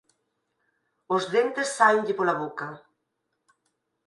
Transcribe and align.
Os 1.15 1.23
dentes 1.35 1.67
sáenlle 1.77 2.13
pola 2.17 2.35
boca. 2.43 2.67